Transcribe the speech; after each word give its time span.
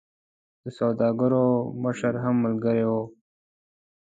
د 0.63 0.65
سوداګرو 0.79 1.45
مشر 1.83 2.13
هم 2.23 2.35
ملګری 2.45 2.85
وو. 2.89 3.03